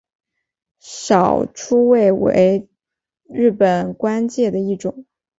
[0.79, 2.67] 少初位为
[3.27, 5.05] 日本官阶的一种。